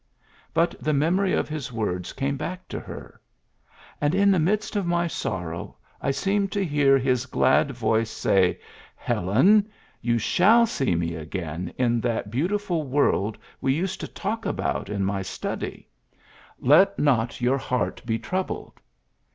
[0.51, 3.21] But the memory of his words came back to her:
[3.67, 8.57] ^^ And in the midst of my sorrow I seem to hear his glad voice say:^
[8.95, 9.69] Helen,
[10.01, 15.05] you shall see me again in that beautiful world we used to talk about in
[15.05, 15.87] my study.
[16.57, 18.79] Let 94 PHILLIPS BEOOKS not your heart be troubled.'